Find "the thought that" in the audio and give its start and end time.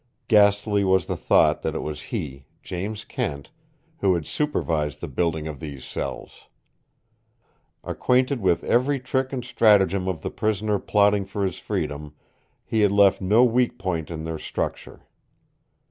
1.05-1.75